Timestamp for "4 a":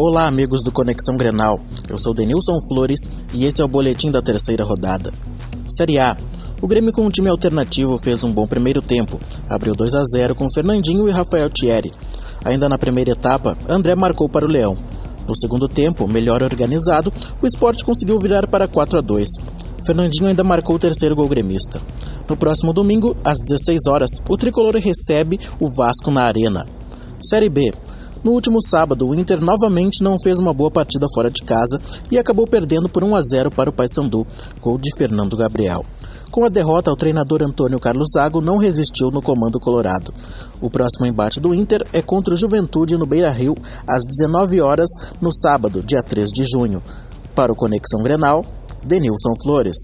18.68-19.02